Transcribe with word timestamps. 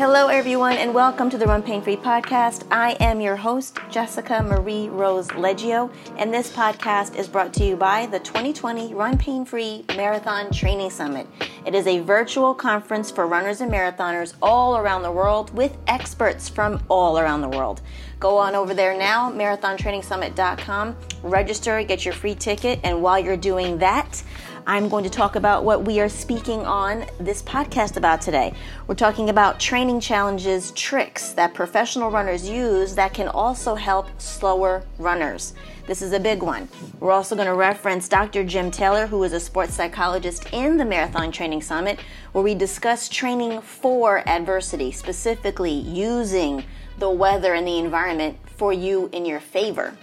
Hello, 0.00 0.28
everyone, 0.28 0.78
and 0.78 0.94
welcome 0.94 1.28
to 1.28 1.36
the 1.36 1.44
Run 1.44 1.62
Pain 1.62 1.82
Free 1.82 1.94
podcast. 1.94 2.66
I 2.70 2.92
am 3.00 3.20
your 3.20 3.36
host, 3.36 3.78
Jessica 3.90 4.42
Marie 4.42 4.88
Rose 4.88 5.28
Leggio, 5.28 5.92
and 6.16 6.32
this 6.32 6.50
podcast 6.50 7.16
is 7.16 7.28
brought 7.28 7.52
to 7.52 7.66
you 7.66 7.76
by 7.76 8.06
the 8.06 8.18
2020 8.18 8.94
Run 8.94 9.18
Pain 9.18 9.44
Free 9.44 9.84
Marathon 9.94 10.50
Training 10.50 10.88
Summit. 10.88 11.26
It 11.66 11.74
is 11.74 11.86
a 11.86 12.00
virtual 12.00 12.54
conference 12.54 13.10
for 13.10 13.26
runners 13.26 13.60
and 13.60 13.70
marathoners 13.70 14.32
all 14.40 14.78
around 14.78 15.02
the 15.02 15.12
world 15.12 15.54
with 15.54 15.76
experts 15.86 16.48
from 16.48 16.82
all 16.88 17.18
around 17.18 17.42
the 17.42 17.50
world. 17.50 17.82
Go 18.18 18.38
on 18.38 18.54
over 18.54 18.72
there 18.72 18.96
now, 18.96 19.30
marathontrainingsummit.com, 19.30 20.96
register, 21.22 21.82
get 21.82 22.06
your 22.06 22.14
free 22.14 22.34
ticket, 22.34 22.80
and 22.84 23.02
while 23.02 23.18
you're 23.18 23.36
doing 23.36 23.76
that, 23.76 24.22
I'm 24.66 24.88
going 24.88 25.04
to 25.04 25.10
talk 25.10 25.36
about 25.36 25.64
what 25.64 25.84
we 25.84 26.00
are 26.00 26.08
speaking 26.08 26.66
on 26.66 27.06
this 27.18 27.42
podcast 27.42 27.96
about 27.96 28.20
today. 28.20 28.52
We're 28.86 28.94
talking 28.94 29.30
about 29.30 29.58
training 29.58 30.00
challenges, 30.00 30.72
tricks 30.72 31.32
that 31.32 31.54
professional 31.54 32.10
runners 32.10 32.48
use 32.48 32.94
that 32.94 33.14
can 33.14 33.28
also 33.28 33.74
help 33.74 34.08
slower 34.20 34.84
runners. 34.98 35.54
This 35.86 36.02
is 36.02 36.12
a 36.12 36.20
big 36.20 36.42
one. 36.42 36.68
We're 36.98 37.12
also 37.12 37.34
going 37.34 37.48
to 37.48 37.54
reference 37.54 38.08
Dr. 38.08 38.44
Jim 38.44 38.70
Taylor, 38.70 39.06
who 39.06 39.22
is 39.24 39.32
a 39.32 39.40
sports 39.40 39.74
psychologist 39.74 40.46
in 40.52 40.76
the 40.76 40.84
Marathon 40.84 41.32
Training 41.32 41.62
Summit, 41.62 41.98
where 42.32 42.44
we 42.44 42.54
discuss 42.54 43.08
training 43.08 43.60
for 43.62 44.28
adversity, 44.28 44.92
specifically 44.92 45.72
using 45.72 46.64
the 46.98 47.10
weather 47.10 47.54
and 47.54 47.66
the 47.66 47.78
environment 47.78 48.38
for 48.56 48.72
you 48.72 49.08
in 49.12 49.24
your 49.24 49.40
favor. 49.40 49.96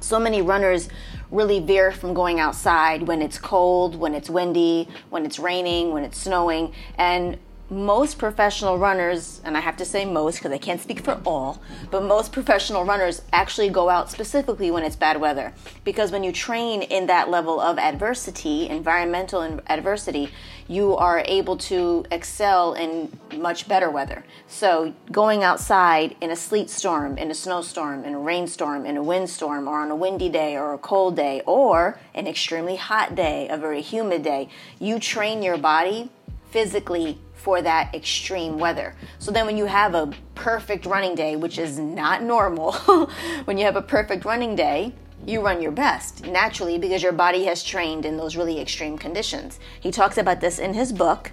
So 0.00 0.18
many 0.18 0.42
runners 0.42 0.88
really 1.32 1.58
veer 1.58 1.90
from 1.90 2.14
going 2.14 2.38
outside 2.38 3.02
when 3.02 3.22
it's 3.22 3.38
cold, 3.38 3.96
when 3.96 4.14
it's 4.14 4.30
windy, 4.30 4.88
when 5.10 5.24
it's 5.24 5.38
raining, 5.38 5.90
when 5.90 6.04
it's 6.04 6.18
snowing. 6.18 6.72
And 6.98 7.38
most 7.72 8.18
professional 8.18 8.78
runners, 8.78 9.40
and 9.44 9.56
I 9.56 9.60
have 9.60 9.76
to 9.78 9.84
say 9.84 10.04
most 10.04 10.36
because 10.36 10.52
I 10.52 10.58
can't 10.58 10.80
speak 10.80 11.00
for 11.00 11.20
all, 11.24 11.60
but 11.90 12.04
most 12.04 12.30
professional 12.30 12.84
runners 12.84 13.22
actually 13.32 13.70
go 13.70 13.88
out 13.88 14.10
specifically 14.10 14.70
when 14.70 14.84
it's 14.84 14.94
bad 14.94 15.20
weather. 15.20 15.52
Because 15.82 16.12
when 16.12 16.22
you 16.22 16.32
train 16.32 16.82
in 16.82 17.06
that 17.06 17.30
level 17.30 17.60
of 17.60 17.78
adversity, 17.78 18.68
environmental 18.68 19.60
adversity, 19.68 20.30
you 20.68 20.94
are 20.96 21.22
able 21.26 21.56
to 21.56 22.04
excel 22.10 22.74
in 22.74 23.10
much 23.36 23.66
better 23.66 23.90
weather. 23.90 24.24
So 24.46 24.94
going 25.10 25.42
outside 25.42 26.14
in 26.20 26.30
a 26.30 26.36
sleet 26.36 26.68
storm, 26.68 27.16
in 27.16 27.30
a 27.30 27.34
snowstorm, 27.34 28.04
in 28.04 28.14
a 28.14 28.18
rainstorm, 28.18 28.84
in 28.84 28.96
a 28.96 29.02
windstorm, 29.02 29.66
or 29.66 29.80
on 29.80 29.90
a 29.90 29.96
windy 29.96 30.28
day 30.28 30.56
or 30.56 30.74
a 30.74 30.78
cold 30.78 31.16
day, 31.16 31.42
or 31.46 31.98
an 32.14 32.26
extremely 32.26 32.76
hot 32.76 33.14
day, 33.14 33.48
a 33.48 33.56
very 33.56 33.80
humid 33.80 34.22
day, 34.22 34.48
you 34.78 34.98
train 34.98 35.42
your 35.42 35.56
body 35.56 36.10
physically 36.50 37.18
for 37.42 37.60
that 37.60 37.92
extreme 37.94 38.58
weather. 38.58 38.94
So 39.18 39.32
then 39.32 39.46
when 39.46 39.56
you 39.56 39.66
have 39.66 39.94
a 39.94 40.12
perfect 40.36 40.86
running 40.86 41.16
day, 41.16 41.34
which 41.34 41.58
is 41.58 41.78
not 41.78 42.22
normal, 42.22 42.72
when 43.44 43.58
you 43.58 43.64
have 43.64 43.74
a 43.74 43.82
perfect 43.82 44.24
running 44.24 44.54
day, 44.54 44.94
you 45.26 45.40
run 45.40 45.60
your 45.60 45.72
best 45.72 46.26
naturally 46.26 46.78
because 46.78 47.02
your 47.02 47.12
body 47.12 47.44
has 47.44 47.62
trained 47.62 48.04
in 48.04 48.16
those 48.16 48.36
really 48.36 48.60
extreme 48.60 48.96
conditions. 48.96 49.58
He 49.80 49.90
talks 49.90 50.18
about 50.18 50.40
this 50.40 50.58
in 50.58 50.74
his 50.74 50.92
book, 50.92 51.32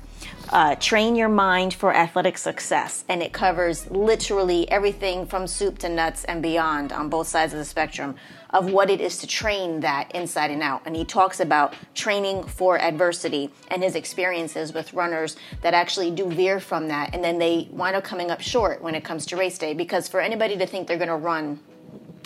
uh, 0.49 0.75
Train 0.75 1.15
Your 1.15 1.29
Mind 1.29 1.73
for 1.73 1.93
Athletic 1.93 2.37
Success, 2.37 3.05
and 3.07 3.21
it 3.21 3.33
covers 3.33 3.89
literally 3.91 4.69
everything 4.71 5.25
from 5.25 5.47
soup 5.47 5.77
to 5.79 5.89
nuts 5.89 6.23
and 6.23 6.41
beyond 6.41 6.91
on 6.91 7.09
both 7.09 7.27
sides 7.27 7.53
of 7.53 7.59
the 7.59 7.65
spectrum 7.65 8.15
of 8.49 8.71
what 8.71 8.89
it 8.89 8.99
is 8.99 9.19
to 9.19 9.27
train 9.27 9.81
that 9.81 10.11
inside 10.15 10.49
and 10.49 10.63
out. 10.63 10.81
And 10.85 10.95
he 10.95 11.05
talks 11.05 11.39
about 11.39 11.75
training 11.93 12.43
for 12.43 12.81
adversity 12.81 13.51
and 13.67 13.83
his 13.83 13.95
experiences 13.95 14.73
with 14.73 14.93
runners 14.93 15.35
that 15.61 15.75
actually 15.75 16.09
do 16.11 16.27
veer 16.27 16.59
from 16.59 16.87
that 16.87 17.13
and 17.13 17.23
then 17.23 17.37
they 17.37 17.67
wind 17.71 17.95
up 17.95 18.03
coming 18.03 18.31
up 18.31 18.41
short 18.41 18.81
when 18.81 18.95
it 18.95 19.03
comes 19.03 19.27
to 19.27 19.37
race 19.37 19.59
day. 19.59 19.75
Because 19.75 20.07
for 20.07 20.19
anybody 20.19 20.57
to 20.57 20.65
think 20.65 20.87
they're 20.87 20.97
going 20.97 21.09
to 21.09 21.15
run 21.15 21.59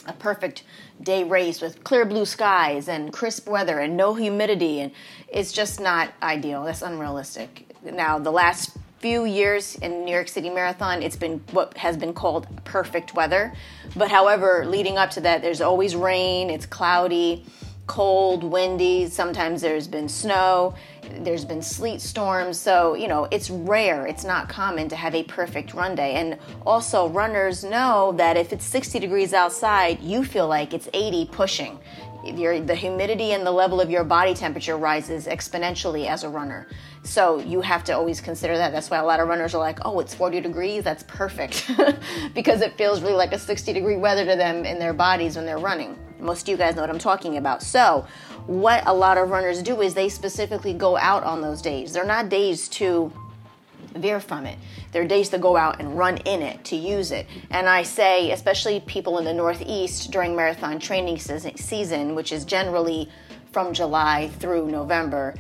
a 0.08 0.14
perfect 0.14 0.64
day 1.02 1.24
race 1.24 1.62
with 1.62 1.84
clear 1.84 2.06
blue 2.06 2.26
skies 2.26 2.88
and 2.88 3.12
crisp 3.12 3.48
weather 3.48 3.80
and 3.80 3.98
no 3.98 4.14
humidity 4.14 4.80
and 4.80 4.92
it's 5.28 5.52
just 5.52 5.80
not 5.80 6.14
ideal. 6.22 6.64
That's 6.64 6.82
unrealistic. 6.82 7.68
Now 7.84 8.20
the 8.20 8.32
last 8.32 8.78
few 9.00 9.26
years 9.26 9.76
in 9.76 10.06
New 10.06 10.14
York 10.14 10.30
City 10.30 10.50
Marathon, 10.50 11.04
it's 11.04 11.18
been 11.18 11.42
what 11.52 11.76
has 11.78 11.98
been 11.98 12.14
called 12.14 12.48
perfect 12.64 13.14
weather. 13.14 13.54
But 13.98 14.10
however, 14.10 14.66
leading 14.66 14.98
up 14.98 15.12
to 15.12 15.22
that, 15.22 15.42
there's 15.42 15.60
always 15.60 15.94
rain, 15.94 16.50
it's 16.50 16.66
cloudy, 16.66 17.46
cold, 17.86 18.46
windy, 18.46 19.10
sometimes 19.10 19.62
there's 19.62 19.90
been 19.90 20.08
snow, 20.08 20.76
there's 21.20 21.46
been 21.46 21.62
sleet 21.62 22.02
storms. 22.02 22.60
So, 22.60 22.96
you 22.96 23.08
know, 23.08 23.28
it's 23.32 23.50
rare, 23.50 24.06
it's 24.06 24.24
not 24.24 24.50
common 24.50 24.90
to 24.90 24.96
have 24.96 25.16
a 25.16 25.24
perfect 25.24 25.74
run 25.74 25.96
day. 25.96 26.16
And 26.16 26.38
also, 26.66 27.10
runners 27.10 27.64
know 27.64 28.14
that 28.18 28.38
if 28.38 28.54
it's 28.54 28.66
60 28.66 29.00
degrees 29.00 29.34
outside, 29.34 30.02
you 30.02 30.24
feel 30.24 30.48
like 30.48 30.74
it's 30.74 30.90
80 30.94 31.26
pushing 31.32 31.80
your, 32.24 32.60
the 32.60 32.76
humidity 32.76 33.34
and 33.34 33.46
the 33.46 33.52
level 33.52 33.82
of 33.82 33.90
your 33.90 34.04
body 34.04 34.34
temperature 34.34 34.78
rises 34.78 35.28
exponentially 35.28 36.08
as 36.08 36.24
a 36.24 36.30
runner. 36.30 36.68
So 37.04 37.40
you 37.40 37.62
have 37.62 37.84
to 37.86 37.94
always 37.94 38.22
consider 38.22 38.58
that. 38.58 38.72
That's 38.72 38.90
why 38.90 38.98
a 38.98 39.06
lot 39.06 39.20
of 39.20 39.28
runners 39.28 39.54
are 39.54 39.60
like, 39.60 39.80
oh, 39.84 40.00
it's 40.00 40.14
40 40.14 40.40
degrees, 40.42 40.84
that's 40.84 41.04
perfect. 41.04 41.70
because 42.34 42.62
it 42.62 42.78
feels 42.78 43.02
really 43.02 43.16
like 43.16 43.34
a 43.34 43.40
60 43.40 43.74
degree 43.74 43.98
weather 43.98 44.26
to 44.26 44.36
them 44.36 44.66
in 44.66 44.80
their 44.80 44.94
bodies 44.94 45.36
when 45.36 45.46
they're 45.46 45.58
running. 45.58 45.98
Most 46.24 46.44
of 46.44 46.48
you 46.50 46.58
guys 46.58 46.76
know 46.76 46.82
what 46.82 46.90
I'm 46.90 47.00
talking 47.00 47.38
about. 47.38 47.62
So, 47.62 48.06
what 48.48 48.84
a 48.88 48.94
lot 48.94 49.18
of 49.18 49.30
runners 49.30 49.62
do 49.62 49.82
is 49.82 49.94
they 49.94 50.10
specifically 50.10 50.74
go 50.74 50.98
out 50.98 51.24
on 51.24 51.42
those 51.42 51.62
days. 51.62 51.94
They're 51.94 52.06
not 52.06 52.30
days 52.30 52.68
to 52.70 53.12
veer 53.96 54.20
from 54.20 54.46
it. 54.46 54.58
There 54.92 55.02
are 55.02 55.08
days 55.08 55.30
to 55.30 55.38
go 55.38 55.56
out 55.56 55.80
and 55.80 55.98
run 55.98 56.18
in 56.18 56.42
it, 56.42 56.64
to 56.66 56.76
use 56.76 57.12
it. 57.12 57.28
And 57.52 57.68
I 57.68 57.84
say, 57.84 58.32
especially 58.32 58.80
people 58.82 59.18
in 59.20 59.26
the 59.26 59.34
Northeast 59.34 60.12
during 60.12 60.36
marathon 60.36 60.80
training 60.80 61.20
season, 61.20 62.16
which 62.16 62.32
is 62.32 62.46
generally 62.46 63.10
from 63.52 63.74
July 63.74 64.30
through 64.40 64.70
November, 64.70 65.36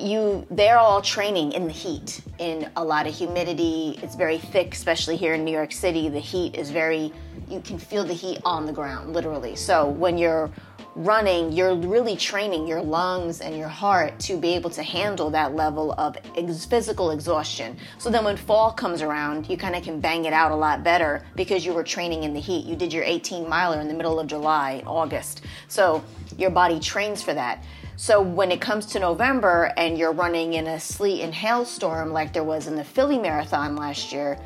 you 0.00 0.46
they're 0.50 0.78
all 0.78 1.02
training 1.02 1.52
in 1.52 1.66
the 1.66 1.72
heat 1.72 2.20
in 2.38 2.70
a 2.76 2.84
lot 2.84 3.06
of 3.06 3.14
humidity 3.14 3.98
it's 4.00 4.14
very 4.14 4.38
thick 4.38 4.72
especially 4.72 5.16
here 5.16 5.34
in 5.34 5.44
new 5.44 5.50
york 5.50 5.72
city 5.72 6.08
the 6.08 6.20
heat 6.20 6.54
is 6.54 6.70
very 6.70 7.12
you 7.50 7.60
can 7.60 7.78
feel 7.78 8.04
the 8.04 8.14
heat 8.14 8.40
on 8.44 8.66
the 8.66 8.72
ground 8.72 9.12
literally 9.12 9.56
so 9.56 9.88
when 9.88 10.18
you're 10.18 10.50
running, 10.98 11.52
you're 11.52 11.76
really 11.76 12.16
training 12.16 12.66
your 12.66 12.82
lungs 12.82 13.40
and 13.40 13.56
your 13.56 13.68
heart 13.68 14.18
to 14.18 14.36
be 14.36 14.54
able 14.54 14.68
to 14.68 14.82
handle 14.82 15.30
that 15.30 15.54
level 15.54 15.92
of 15.92 16.16
ex- 16.36 16.64
physical 16.64 17.12
exhaustion. 17.12 17.76
So 17.98 18.10
then 18.10 18.24
when 18.24 18.36
fall 18.36 18.72
comes 18.72 19.00
around, 19.00 19.48
you 19.48 19.56
kind 19.56 19.76
of 19.76 19.84
can 19.84 20.00
bang 20.00 20.24
it 20.24 20.32
out 20.32 20.50
a 20.50 20.56
lot 20.56 20.82
better 20.82 21.24
because 21.36 21.64
you 21.64 21.72
were 21.72 21.84
training 21.84 22.24
in 22.24 22.34
the 22.34 22.40
heat. 22.40 22.66
You 22.66 22.74
did 22.74 22.92
your 22.92 23.04
18 23.04 23.48
miler 23.48 23.80
in 23.80 23.86
the 23.86 23.94
middle 23.94 24.18
of 24.18 24.26
July, 24.26 24.82
August. 24.86 25.42
So 25.68 26.02
your 26.36 26.50
body 26.50 26.80
trains 26.80 27.22
for 27.22 27.32
that. 27.32 27.62
So 27.94 28.20
when 28.20 28.50
it 28.50 28.60
comes 28.60 28.86
to 28.86 28.98
November 28.98 29.72
and 29.76 29.96
you're 29.96 30.12
running 30.12 30.54
in 30.54 30.66
a 30.66 30.80
sleet 30.80 31.22
and 31.22 31.32
hailstorm 31.32 32.12
like 32.12 32.32
there 32.32 32.44
was 32.44 32.66
in 32.66 32.74
the 32.74 32.84
Philly 32.84 33.18
Marathon 33.18 33.76
last 33.76 34.12
year, 34.12 34.38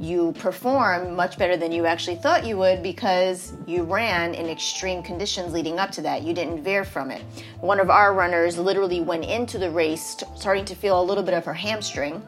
you 0.00 0.32
perform 0.38 1.14
much 1.14 1.36
better 1.36 1.58
than 1.58 1.70
you 1.70 1.84
actually 1.84 2.16
thought 2.16 2.46
you 2.46 2.56
would 2.56 2.82
because 2.82 3.52
you 3.66 3.82
ran 3.82 4.34
in 4.34 4.48
extreme 4.48 5.02
conditions 5.02 5.52
leading 5.52 5.78
up 5.78 5.90
to 5.92 6.00
that. 6.00 6.22
You 6.22 6.32
didn't 6.32 6.64
veer 6.64 6.84
from 6.84 7.10
it. 7.10 7.22
One 7.60 7.78
of 7.78 7.90
our 7.90 8.14
runners 8.14 8.56
literally 8.56 9.02
went 9.02 9.26
into 9.26 9.58
the 9.58 9.70
race 9.70 10.16
starting 10.34 10.64
to 10.64 10.74
feel 10.74 10.98
a 10.98 11.04
little 11.04 11.22
bit 11.22 11.34
of 11.34 11.44
her 11.44 11.52
hamstring. 11.52 12.22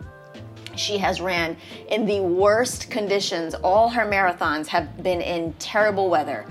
She 0.76 0.98
has 0.98 1.22
ran 1.22 1.56
in 1.88 2.04
the 2.04 2.20
worst 2.20 2.90
conditions. 2.90 3.54
All 3.54 3.88
her 3.88 4.04
marathons 4.04 4.66
have 4.66 5.02
been 5.02 5.22
in 5.22 5.54
terrible 5.54 6.10
weather 6.10 6.46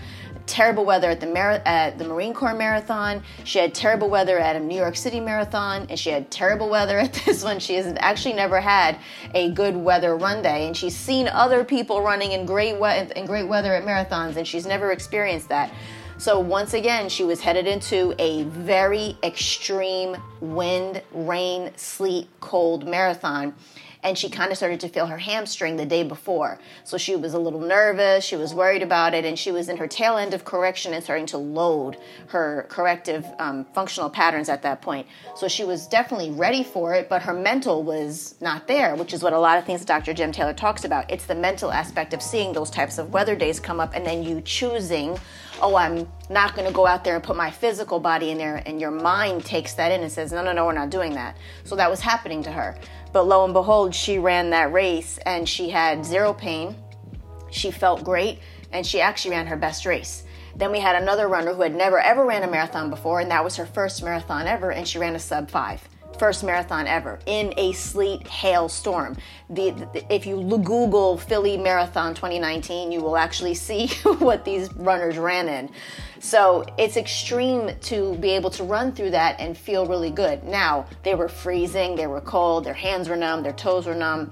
terrible 0.48 0.86
weather 0.86 1.10
at 1.10 1.20
the 1.20 1.28
Mar- 1.28 1.62
at 1.66 1.98
the 1.98 2.04
Marine 2.06 2.34
Corps 2.34 2.54
Marathon. 2.54 3.24
She 3.44 3.60
had 3.60 3.74
terrible 3.74 4.10
weather 4.10 4.38
at 4.38 4.56
a 4.56 4.60
New 4.60 4.76
York 4.78 4.96
City 4.96 5.20
Marathon, 5.20 5.88
and 5.90 5.98
she 6.00 6.10
had 6.10 6.30
terrible 6.32 6.70
weather 6.70 7.00
at 7.00 7.14
this 7.26 7.44
one. 7.44 7.60
She 7.60 7.76
has 7.76 7.94
actually 8.00 8.34
never 8.34 8.60
had 8.60 8.98
a 9.34 9.52
good 9.52 9.76
weather 9.76 10.16
run 10.16 10.42
day, 10.42 10.68
and 10.68 10.76
she's 10.76 10.96
seen 10.96 11.28
other 11.28 11.64
people 11.64 12.02
running 12.02 12.32
in 12.34 12.46
great 12.46 12.80
we- 12.80 13.12
in 13.16 13.26
great 13.26 13.48
weather 13.48 13.74
at 13.74 13.84
marathons, 13.84 14.36
and 14.36 14.48
she's 14.48 14.66
never 14.66 14.92
experienced 14.92 15.50
that. 15.50 15.72
So 16.22 16.40
once 16.40 16.76
again, 16.76 17.10
she 17.10 17.24
was 17.24 17.42
headed 17.42 17.66
into 17.66 18.14
a 18.20 18.44
very 18.44 19.18
extreme 19.24 20.16
wind, 20.40 21.02
rain, 21.12 21.72
sleet, 21.78 22.28
cold 22.40 22.88
marathon 22.88 23.56
and 24.04 24.18
she 24.18 24.30
kind 24.30 24.52
of 24.52 24.58
started 24.58 24.80
to 24.80 24.90
feel 24.90 25.06
her 25.06 25.18
hamstring 25.18 25.78
the 25.78 25.86
day 25.86 26.04
before. 26.04 26.60
So 26.84 26.98
she 26.98 27.16
was 27.16 27.34
a 27.34 27.40
little 27.40 27.60
nervous, 27.60 28.24
she 28.24 28.36
was 28.36 28.54
worried 28.54 28.82
about 28.82 29.14
it, 29.14 29.26
and 29.26 29.38
she 29.38 29.52
was 29.52 29.70
in 29.70 29.78
her 29.78 29.88
tail 29.88 30.18
end 30.18 30.34
of 30.34 30.46
correction 30.46 30.94
and 30.94 31.04
starting 31.04 31.26
to 31.28 31.38
load 31.38 31.98
her 32.28 32.66
corrective 32.70 33.26
um, 33.40 33.66
functional 33.74 34.10
patterns 34.10 34.50
at 34.50 34.62
that 34.64 34.82
point. 34.82 35.08
So 35.36 35.48
she 35.48 35.64
was 35.64 35.88
definitely 35.88 36.32
ready 36.32 36.64
for 36.64 36.94
it, 36.94 37.10
but 37.10 37.22
her 37.22 37.34
mental 37.34 37.84
was 37.84 38.36
not 38.42 38.68
there, 38.68 38.96
which 38.96 39.14
is 39.14 39.24
what 39.24 39.34
a 39.34 39.40
lot 39.40 39.58
of 39.58 39.66
things 39.66 39.86
Dr. 39.86 40.14
Jim 40.14 40.32
Taylor 40.32 40.54
talks 40.54 40.84
about. 40.84 41.10
It's 41.12 41.26
the 41.26 41.36
mental 41.36 41.72
aspect 41.72 42.14
of 42.14 42.22
seeing 42.22 42.54
those 42.54 42.70
types 42.70 42.98
of 42.98 43.14
weather 43.14 43.36
days 43.36 43.60
come 43.60 43.80
up 43.80 43.94
and 43.94 44.06
then 44.06 44.24
you 44.24 44.42
choosing 44.42 45.20
oh, 45.62 45.76
I'm 45.76 46.11
not 46.30 46.56
going 46.56 46.68
to 46.68 46.74
go 46.74 46.88
out 46.88 47.04
there 47.04 47.16
and 47.16 47.24
put 47.24 47.36
my 47.36 47.52
physical 47.52 48.00
body 48.00 48.32
in 48.32 48.38
there. 48.38 48.64
And 48.66 48.80
your 48.80 48.92
mind 48.92 49.46
takes 49.46 49.74
that 49.74 49.92
in 49.92 50.02
and 50.02 50.12
says, 50.12 50.32
no, 50.32 50.44
no, 50.44 50.54
no, 50.54 50.66
we're 50.66 50.74
not 50.74 50.90
doing 50.90 51.14
that. 51.16 51.38
So 51.64 51.76
that 51.76 51.90
was 51.90 52.00
happening 52.00 52.42
to 52.44 52.52
her. 52.52 52.78
But 53.12 53.24
lo 53.28 53.44
and 53.44 53.54
behold, 53.54 53.94
she 53.94 54.18
ran 54.20 54.50
that 54.52 54.72
race 54.72 55.18
and 55.26 55.48
she 55.48 55.70
had 55.70 56.06
zero 56.06 56.34
pain. 56.34 56.76
She 57.50 57.72
felt 57.72 58.04
great 58.04 58.40
and 58.72 58.86
she 58.86 59.02
actually 59.02 59.32
ran 59.32 59.48
her 59.48 59.58
best 59.58 59.86
race. 59.86 60.24
Then 60.56 60.72
we 60.72 60.80
had 60.80 61.02
another 61.02 61.28
runner 61.28 61.54
who 61.54 61.62
had 61.62 61.76
never 61.76 62.00
ever 62.00 62.26
ran 62.26 62.44
a 62.44 62.48
marathon 62.48 62.90
before, 62.90 63.22
and 63.22 63.32
that 63.32 63.44
was 63.44 63.56
her 63.56 63.66
first 63.66 64.04
marathon 64.04 64.48
ever, 64.48 64.72
and 64.72 64.86
she 64.86 65.00
ran 65.00 65.16
a 65.16 65.20
sub 65.20 65.50
five 65.50 65.88
first 66.22 66.44
marathon 66.44 66.86
ever 66.86 67.18
in 67.26 67.52
a 67.58 67.72
sleet 67.72 68.28
hail 68.28 68.70
storm. 68.70 69.18
The, 69.50 69.72
the, 69.72 70.14
if 70.14 70.28
you 70.28 70.36
Google 70.60 71.18
Philly 71.18 71.58
Marathon 71.58 72.14
2019, 72.14 72.92
you 72.92 73.02
will 73.02 73.18
actually 73.18 73.56
see 73.56 73.88
what 74.20 74.46
these 74.46 74.72
runners 74.76 75.18
ran 75.18 75.50
in. 75.50 75.72
So 76.20 76.64
it's 76.78 76.96
extreme 76.96 77.72
to 77.90 78.14
be 78.18 78.30
able 78.30 78.52
to 78.52 78.64
run 78.64 78.92
through 78.92 79.10
that 79.10 79.40
and 79.40 79.58
feel 79.58 79.88
really 79.88 80.12
good. 80.12 80.44
Now, 80.44 80.86
they 81.02 81.16
were 81.16 81.28
freezing, 81.28 81.96
they 81.96 82.06
were 82.06 82.22
cold, 82.22 82.66
their 82.66 82.76
hands 82.76 83.10
were 83.10 83.18
numb, 83.18 83.42
their 83.42 83.54
toes 83.54 83.88
were 83.88 83.96
numb. 83.96 84.32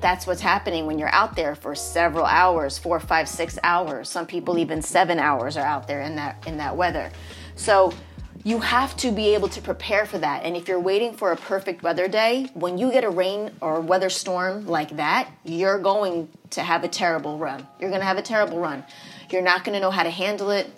That's 0.00 0.28
what's 0.28 0.40
happening 0.40 0.86
when 0.86 0.96
you're 0.96 1.12
out 1.12 1.34
there 1.34 1.56
for 1.56 1.74
several 1.74 2.24
hours, 2.24 2.78
four, 2.78 3.00
five, 3.00 3.28
six 3.28 3.58
hours. 3.64 4.08
Some 4.08 4.26
people 4.26 4.58
even 4.58 4.80
seven 4.80 5.18
hours 5.18 5.56
are 5.56 5.66
out 5.66 5.88
there 5.88 6.02
in 6.02 6.14
that 6.14 6.46
in 6.46 6.58
that 6.58 6.76
weather. 6.76 7.10
So 7.56 7.92
you 8.46 8.60
have 8.60 8.96
to 8.96 9.10
be 9.10 9.34
able 9.34 9.48
to 9.48 9.60
prepare 9.60 10.06
for 10.06 10.18
that. 10.18 10.44
And 10.44 10.56
if 10.56 10.68
you're 10.68 10.78
waiting 10.78 11.14
for 11.14 11.32
a 11.32 11.36
perfect 11.36 11.82
weather 11.82 12.06
day, 12.06 12.48
when 12.54 12.78
you 12.78 12.92
get 12.92 13.02
a 13.02 13.10
rain 13.10 13.50
or 13.60 13.80
weather 13.80 14.08
storm 14.08 14.68
like 14.68 14.98
that, 14.98 15.28
you're 15.44 15.80
going 15.80 16.28
to 16.50 16.62
have 16.62 16.84
a 16.84 16.88
terrible 16.88 17.38
run. 17.38 17.66
You're 17.80 17.90
going 17.90 18.02
to 18.02 18.06
have 18.06 18.18
a 18.18 18.22
terrible 18.22 18.60
run. 18.60 18.84
You're 19.30 19.42
not 19.42 19.64
going 19.64 19.74
to 19.74 19.80
know 19.80 19.90
how 19.90 20.04
to 20.04 20.10
handle 20.10 20.50
it. 20.52 20.70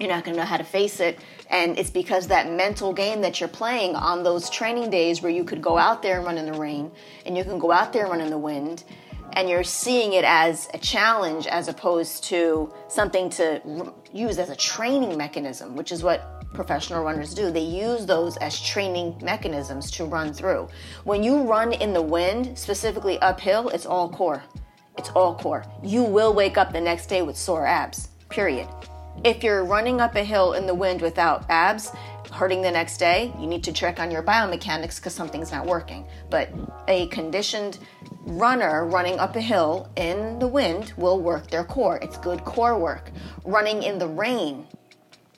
You're 0.00 0.08
not 0.08 0.24
going 0.24 0.36
to 0.36 0.40
know 0.40 0.46
how 0.46 0.56
to 0.56 0.64
face 0.64 1.00
it. 1.00 1.18
And 1.50 1.78
it's 1.78 1.90
because 1.90 2.28
that 2.28 2.50
mental 2.50 2.94
game 2.94 3.20
that 3.20 3.40
you're 3.40 3.48
playing 3.50 3.94
on 3.94 4.22
those 4.22 4.48
training 4.48 4.88
days 4.88 5.20
where 5.20 5.30
you 5.30 5.44
could 5.44 5.60
go 5.60 5.76
out 5.76 6.00
there 6.00 6.16
and 6.16 6.24
run 6.24 6.38
in 6.38 6.50
the 6.50 6.58
rain 6.58 6.90
and 7.26 7.36
you 7.36 7.44
can 7.44 7.58
go 7.58 7.70
out 7.70 7.92
there 7.92 8.04
and 8.04 8.10
run 8.10 8.22
in 8.22 8.30
the 8.30 8.38
wind 8.38 8.84
and 9.34 9.50
you're 9.50 9.64
seeing 9.64 10.14
it 10.14 10.24
as 10.24 10.68
a 10.72 10.78
challenge 10.78 11.46
as 11.46 11.68
opposed 11.68 12.24
to 12.24 12.72
something 12.88 13.28
to 13.30 13.92
use 14.14 14.38
as 14.38 14.48
a 14.48 14.56
training 14.56 15.18
mechanism, 15.18 15.76
which 15.76 15.92
is 15.92 16.02
what 16.02 16.41
professional 16.54 17.04
runners 17.04 17.34
do. 17.34 17.50
They 17.50 17.60
use 17.60 18.06
those 18.06 18.36
as 18.38 18.60
training 18.60 19.18
mechanisms 19.22 19.90
to 19.92 20.04
run 20.04 20.32
through. 20.32 20.68
When 21.04 21.22
you 21.22 21.42
run 21.42 21.72
in 21.72 21.92
the 21.92 22.02
wind, 22.02 22.58
specifically 22.58 23.18
uphill, 23.20 23.68
it's 23.68 23.86
all 23.86 24.08
core. 24.08 24.42
It's 24.98 25.10
all 25.10 25.34
core. 25.36 25.64
You 25.82 26.02
will 26.02 26.34
wake 26.34 26.58
up 26.58 26.72
the 26.72 26.80
next 26.80 27.06
day 27.06 27.22
with 27.22 27.36
sore 27.36 27.66
abs, 27.66 28.08
period. 28.28 28.68
If 29.24 29.42
you're 29.42 29.64
running 29.64 30.00
up 30.00 30.16
a 30.16 30.24
hill 30.24 30.54
in 30.54 30.66
the 30.66 30.74
wind 30.74 31.00
without 31.00 31.44
abs, 31.48 31.90
hurting 32.32 32.62
the 32.62 32.70
next 32.70 32.96
day, 32.96 33.32
you 33.38 33.46
need 33.46 33.62
to 33.64 33.72
check 33.72 34.00
on 34.00 34.10
your 34.10 34.22
biomechanics 34.22 34.96
because 34.96 35.14
something's 35.14 35.52
not 35.52 35.66
working. 35.66 36.06
But 36.30 36.50
a 36.88 37.06
conditioned 37.08 37.78
runner 38.24 38.86
running 38.86 39.18
up 39.18 39.36
a 39.36 39.40
hill 39.40 39.90
in 39.96 40.38
the 40.38 40.48
wind 40.48 40.92
will 40.96 41.20
work 41.20 41.50
their 41.50 41.64
core. 41.64 41.98
It's 42.02 42.16
good 42.18 42.44
core 42.44 42.78
work. 42.78 43.10
Running 43.44 43.82
in 43.82 43.98
the 43.98 44.08
rain 44.08 44.66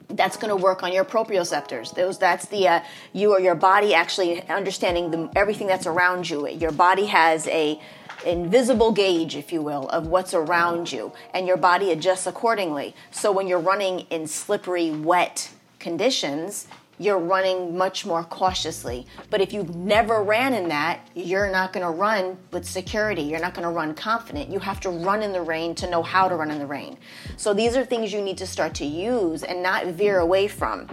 that's 0.09 0.37
going 0.37 0.51
to 0.51 0.57
work 0.57 0.83
on 0.83 0.93
your 0.93 1.05
proprioceptors. 1.05 1.95
Those 1.95 2.19
that's 2.19 2.47
the 2.47 2.69
uh, 2.69 2.81
you 3.13 3.33
or 3.33 3.41
your 3.41 3.55
body 3.55 3.95
actually 3.95 4.47
understanding 4.49 5.11
the, 5.11 5.31
everything 5.35 5.67
that's 5.67 5.87
around 5.87 6.29
you. 6.29 6.49
Your 6.49 6.73
body 6.73 7.07
has 7.07 7.47
a 7.49 7.81
invisible 8.25 8.93
gauge, 8.93 9.37
if 9.37 9.53
you 9.53 9.61
will, 9.63 9.89
of 9.89 10.07
what's 10.07 10.35
around 10.35 10.91
you, 10.91 11.13
and 11.33 11.47
your 11.47 11.57
body 11.57 11.91
adjusts 11.91 12.27
accordingly. 12.27 12.95
So 13.11 13.33
when 13.33 13.47
you're 13.47 13.59
running 13.59 14.01
in 14.11 14.27
slippery, 14.27 14.91
wet 14.91 15.51
conditions, 15.79 16.67
you're 16.99 17.19
running 17.19 17.77
much 17.77 18.07
more 18.07 18.25
cautiously. 18.25 19.07
But 19.31 19.41
if 19.41 19.53
you've 19.53 19.75
never 19.75 20.23
ran 20.23 20.55
in 20.55 20.69
that, 20.69 21.07
you're 21.15 21.51
not 21.51 21.73
going 21.73 21.85
to 21.85 21.91
run 21.91 22.37
with 22.53 22.65
security. 22.65 23.23
You're 23.23 23.41
not 23.41 23.55
going 23.55 23.67
to 23.67 23.71
run 23.71 23.95
confident. 23.95 24.51
You 24.51 24.59
have 24.61 24.81
to 24.81 24.91
run 24.91 25.23
in 25.23 25.33
the 25.33 25.43
rain 25.43 25.75
to 25.77 25.91
know 25.91 26.03
how 26.03 26.29
to 26.29 26.37
run 26.37 26.51
in 26.51 26.59
the 26.59 26.67
rain. 26.67 26.97
So 27.37 27.55
these 27.55 27.77
are 27.77 27.85
things 27.85 28.13
you 28.13 28.23
need 28.23 28.39
to 28.39 28.47
start 28.47 28.75
to 28.77 28.85
use 28.85 29.43
and 29.43 29.63
not 29.63 29.87
veer 29.87 30.19
away 30.19 30.49
from. 30.49 30.89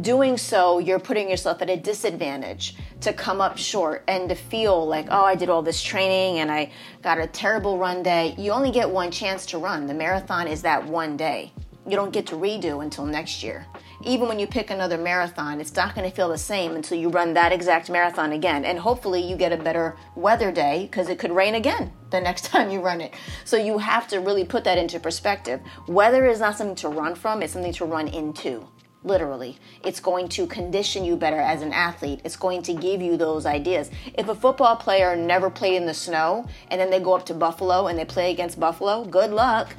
Doing 0.00 0.36
so, 0.36 0.78
you're 0.78 0.98
putting 0.98 1.30
yourself 1.30 1.62
at 1.62 1.70
a 1.70 1.76
disadvantage 1.76 2.76
to 3.02 3.12
come 3.12 3.40
up 3.40 3.56
short 3.56 4.02
and 4.08 4.28
to 4.28 4.34
feel 4.34 4.86
like, 4.86 5.06
oh, 5.10 5.22
I 5.24 5.36
did 5.36 5.48
all 5.48 5.62
this 5.62 5.82
training 5.82 6.40
and 6.40 6.50
I 6.50 6.72
got 7.02 7.18
a 7.18 7.26
terrible 7.26 7.78
run 7.78 8.02
day. 8.02 8.34
You 8.38 8.52
only 8.52 8.70
get 8.70 8.90
one 8.90 9.10
chance 9.10 9.46
to 9.46 9.58
run. 9.58 9.86
The 9.86 9.94
marathon 9.94 10.48
is 10.48 10.62
that 10.62 10.84
one 10.86 11.16
day. 11.16 11.52
You 11.86 11.94
don't 11.94 12.12
get 12.12 12.26
to 12.28 12.36
redo 12.36 12.82
until 12.82 13.06
next 13.06 13.44
year 13.44 13.66
even 14.02 14.28
when 14.28 14.38
you 14.38 14.46
pick 14.46 14.70
another 14.70 14.98
marathon, 14.98 15.60
it's 15.60 15.74
not 15.74 15.94
going 15.94 16.08
to 16.08 16.14
feel 16.14 16.28
the 16.28 16.38
same 16.38 16.72
until 16.72 16.98
you 16.98 17.08
run 17.08 17.34
that 17.34 17.52
exact 17.52 17.90
marathon 17.90 18.32
again. 18.32 18.64
And 18.64 18.78
hopefully, 18.78 19.22
you 19.22 19.36
get 19.36 19.52
a 19.52 19.56
better 19.56 19.96
weather 20.14 20.52
day 20.52 20.88
because 20.90 21.08
it 21.08 21.18
could 21.18 21.32
rain 21.32 21.54
again 21.54 21.92
the 22.10 22.20
next 22.26 22.44
time 22.44 22.70
you 22.70 22.80
run 22.80 23.00
it. 23.00 23.14
So, 23.44 23.56
you 23.56 23.78
have 23.78 24.06
to 24.08 24.18
really 24.20 24.44
put 24.44 24.64
that 24.64 24.78
into 24.78 25.00
perspective. 25.00 25.60
Weather 25.86 26.26
is 26.26 26.40
not 26.40 26.58
something 26.58 26.76
to 26.76 26.88
run 26.88 27.14
from, 27.14 27.42
it's 27.42 27.52
something 27.52 27.72
to 27.72 27.84
run 27.84 28.08
into. 28.08 28.66
Literally, 29.04 29.56
it's 29.84 30.00
going 30.00 30.28
to 30.30 30.48
condition 30.48 31.04
you 31.04 31.16
better 31.16 31.38
as 31.38 31.62
an 31.62 31.72
athlete. 31.72 32.20
It's 32.24 32.34
going 32.34 32.62
to 32.62 32.74
give 32.74 33.00
you 33.00 33.16
those 33.16 33.46
ideas. 33.46 33.88
If 34.14 34.28
a 34.28 34.34
football 34.34 34.74
player 34.74 35.14
never 35.14 35.48
played 35.48 35.76
in 35.76 35.86
the 35.86 35.94
snow 35.94 36.48
and 36.72 36.80
then 36.80 36.90
they 36.90 36.98
go 36.98 37.14
up 37.14 37.24
to 37.26 37.34
Buffalo 37.34 37.86
and 37.86 37.96
they 37.96 38.04
play 38.04 38.32
against 38.32 38.58
Buffalo, 38.58 39.04
good 39.04 39.30
luck 39.30 39.76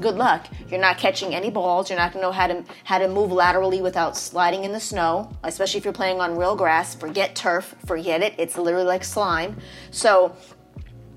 good 0.00 0.16
luck. 0.16 0.46
You're 0.68 0.80
not 0.80 0.98
catching 0.98 1.34
any 1.34 1.50
balls. 1.50 1.90
You're 1.90 1.98
not 1.98 2.12
going 2.12 2.22
to 2.22 2.28
know 2.28 2.32
how 2.32 2.46
to 2.46 2.64
how 2.84 2.98
to 2.98 3.08
move 3.08 3.32
laterally 3.32 3.80
without 3.80 4.16
sliding 4.16 4.64
in 4.64 4.72
the 4.72 4.80
snow, 4.80 5.30
especially 5.42 5.78
if 5.78 5.84
you're 5.84 5.94
playing 5.94 6.20
on 6.20 6.36
real 6.36 6.56
grass. 6.56 6.94
Forget 6.94 7.34
turf, 7.34 7.74
forget 7.86 8.22
it. 8.22 8.34
It's 8.38 8.56
literally 8.56 8.86
like 8.86 9.04
slime. 9.04 9.56
So 9.90 10.36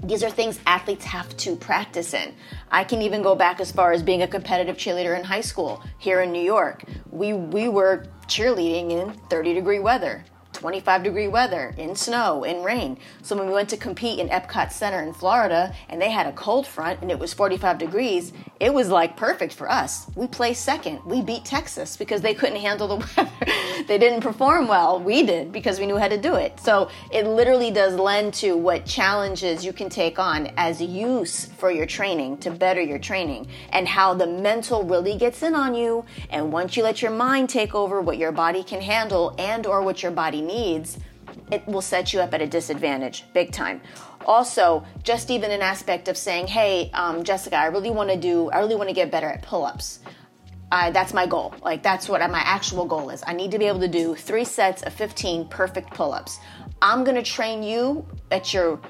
these 0.04 0.24
are 0.24 0.30
things 0.30 0.60
athletes 0.68 1.06
have 1.06 1.36
to 1.38 1.56
practice 1.56 2.14
in. 2.14 2.34
I 2.72 2.84
can 2.84 3.02
even 3.02 3.22
go 3.24 3.36
back 3.36 3.60
as 3.60 3.72
far 3.72 3.92
as 3.92 4.04
being 4.04 4.22
a 4.22 4.28
competitive 4.28 4.78
cheerleader 4.78 5.18
in 5.18 5.24
high 5.24 5.42
school 5.42 5.82
here 5.98 6.22
in 6.22 6.32
New 6.32 6.42
York. 6.42 6.84
We 7.10 7.34
we 7.34 7.70
were 7.70 8.06
cheerleading 8.28 8.92
in 8.92 9.14
30 9.30 9.54
degree 9.54 9.80
weather. 9.80 10.24
25 10.58 11.04
degree 11.04 11.28
weather, 11.28 11.76
in 11.78 11.96
snow, 11.96 12.44
in 12.44 12.64
rain. 12.64 12.98
So 13.22 13.38
when 13.38 13.46
we 13.46 13.54
went 13.54 13.70
to 13.70 13.78
compete 13.78 14.18
in 14.18 14.28
Epcot 14.30 14.72
Center 14.72 15.04
in 15.04 15.14
Florida 15.14 15.72
and 15.88 16.02
they 16.02 16.10
had 16.10 16.26
a 16.26 16.32
cold 16.32 16.66
front 16.66 17.00
and 17.04 17.12
it 17.12 17.20
was 17.20 17.32
45 17.32 17.78
degrees, 17.78 18.34
it 18.60 18.74
was 18.74 18.90
like 18.90 19.16
perfect 19.16 19.54
for 19.54 19.70
us. 19.70 20.08
We 20.16 20.26
placed 20.26 20.64
second. 20.64 21.06
We 21.06 21.22
beat 21.22 21.46
Texas 21.46 21.96
because 21.96 22.22
they 22.22 22.34
couldn't 22.34 22.60
handle 22.60 22.88
the 22.88 22.96
weather. 23.18 23.86
they 23.88 24.00
didn't 24.00 24.22
perform 24.22 24.68
well. 24.68 25.00
We 25.00 25.22
did 25.22 25.52
because 25.52 25.80
we 25.80 25.86
knew 25.86 25.98
how 25.98 26.08
to 26.08 26.18
do 26.18 26.34
it. 26.34 26.60
So 26.60 26.90
it 27.12 27.28
literally 27.28 27.70
does 27.70 27.94
lend 27.94 28.34
to 28.36 28.58
what 28.58 28.84
challenges 28.84 29.64
you 29.64 29.74
can 29.74 29.90
take 29.90 30.18
on 30.18 30.52
as 30.58 30.82
use 30.82 31.46
for 31.46 31.70
your 31.70 31.86
training 31.86 32.40
to 32.40 32.50
better 32.50 32.82
your 32.82 32.98
training 32.98 33.48
and 33.74 33.88
how 33.88 34.16
the 34.16 34.26
mental 34.26 34.82
really 34.84 35.16
gets 35.16 35.44
in 35.44 35.54
on 35.54 35.76
you. 35.76 36.04
And 36.32 36.52
once 36.52 36.76
you 36.76 36.82
let 36.82 37.04
your 37.04 37.12
mind 37.12 37.50
take 37.50 37.76
over 37.76 38.02
what 38.02 38.18
your 38.18 38.32
body 38.32 38.64
can 38.64 38.82
handle 38.82 39.36
and 39.38 39.68
or 39.68 39.84
what 39.84 40.02
your 40.02 40.12
body 40.12 40.42
needs, 40.48 40.98
it 41.52 41.66
will 41.68 41.82
set 41.82 42.14
you 42.14 42.22
up 42.22 42.34
at 42.34 42.42
a 42.42 42.48
disadvantage 42.48 43.26
big 43.34 43.52
time. 43.52 43.82
Also, 44.26 44.84
just 45.04 45.30
even 45.30 45.52
an 45.52 45.62
aspect 45.62 46.08
of 46.08 46.18
saying, 46.18 46.48
hey, 46.48 46.90
um, 46.94 47.24
Jessica, 47.24 47.58
I 47.58 47.68
really 47.68 47.92
want 47.92 48.10
to 48.10 48.18
do, 48.18 48.50
I 48.50 48.60
really 48.60 48.76
want 48.76 48.90
to 48.90 48.96
get 48.96 49.12
better 49.12 49.28
at 49.28 49.42
pull 49.44 49.66
ups. 49.66 50.00
Uh, 50.70 50.92
that's 50.92 51.14
my 51.14 51.26
goal. 51.26 51.54
Like, 51.62 51.82
that's 51.82 52.10
what 52.10 52.20
my 52.30 52.40
actual 52.40 52.86
goal 52.86 53.10
is. 53.10 53.24
I 53.26 53.34
need 53.34 53.52
to 53.52 53.60
be 53.60 53.66
able 53.66 53.80
to 53.80 53.88
do 53.88 54.16
three 54.16 54.44
sets 54.44 54.84
of 54.84 54.94
15 54.94 55.48
perfect 55.48 55.92
pull 55.92 56.14
ups. 56.14 56.40
I'm 56.82 57.04
going 57.04 57.16
to 57.16 57.24
train 57.24 57.64
you 57.64 58.06
at 58.32 58.54
your 58.54 58.82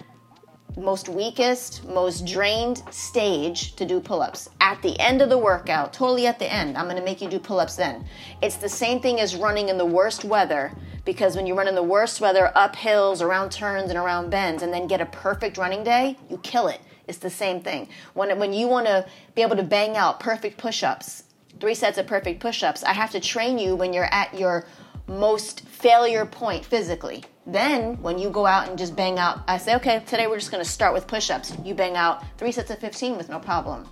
most 0.77 1.10
weakest, 1.10 1.84
most 1.86 2.25
drained 2.25 2.84
stage 2.91 3.75
to 3.75 3.86
do 3.86 4.00
pull 4.00 4.22
ups. 4.22 4.50
At 4.62 4.81
the 4.81 4.98
end 5.00 5.22
of 5.22 5.29
the 5.29 5.38
workout, 5.38 5.91
totally 5.91 6.27
at 6.27 6.39
the 6.39 6.51
end, 6.51 6.77
I'm 6.77 6.88
gonna 6.88 7.01
make 7.01 7.22
you 7.22 7.29
do 7.29 7.39
pull 7.39 7.60
ups 7.60 7.75
then. 7.75 8.05
It's 8.41 8.57
the 8.57 8.69
same 8.69 9.00
thing 9.00 9.19
as 9.19 9.36
running 9.36 9.69
in 9.69 9.77
the 9.77 9.86
worst 9.86 10.24
weather 10.24 10.72
because 11.03 11.36
when 11.36 11.48
you 11.48 11.55
run 11.55 11.67
in 11.67 11.75
the 11.75 11.84
worst 11.84 12.22
weather, 12.22 12.51
up 12.55 12.75
hills, 12.75 13.22
around 13.22 13.51
turns, 13.51 13.89
and 13.89 13.98
around 13.98 14.29
bends, 14.29 14.62
and 14.62 14.74
then 14.74 14.88
get 14.88 15.01
a 15.01 15.05
perfect 15.07 15.57
running 15.57 15.84
day, 15.84 16.17
you 16.29 16.38
kill 16.39 16.67
it. 16.67 16.81
It's 17.07 17.17
the 17.17 17.29
same 17.29 17.62
thing. 17.62 17.88
When, 18.13 18.38
when 18.38 18.53
you 18.53 18.67
wanna 18.67 19.05
be 19.34 19.41
able 19.41 19.55
to 19.55 19.63
bang 19.63 19.98
out 19.98 20.19
perfect 20.19 20.57
push 20.57 20.84
ups, 20.84 21.24
three 21.60 21.74
sets 21.74 21.98
of 21.98 22.07
perfect 22.07 22.39
push 22.39 22.62
ups, 22.62 22.84
I 22.84 22.93
have 22.93 23.12
to 23.12 23.19
train 23.19 23.57
you 23.57 23.75
when 23.75 23.93
you're 23.93 24.13
at 24.13 24.38
your 24.38 24.67
most 25.07 25.61
failure 25.67 26.25
point 26.25 26.65
physically. 26.65 27.23
Then, 27.45 28.01
when 28.01 28.17
you 28.17 28.29
go 28.29 28.45
out 28.45 28.67
and 28.67 28.77
just 28.77 28.95
bang 28.95 29.17
out, 29.17 29.39
I 29.47 29.57
say, 29.57 29.75
okay, 29.75 30.03
today 30.05 30.27
we're 30.27 30.39
just 30.39 30.51
gonna 30.51 30.65
start 30.65 30.93
with 30.93 31.07
push 31.07 31.29
ups. 31.29 31.53
You 31.63 31.73
bang 31.73 31.95
out 31.95 32.23
three 32.37 32.51
sets 32.51 32.71
of 32.71 32.79
15 32.79 33.17
with 33.17 33.29
no 33.29 33.39
problem. 33.39 33.87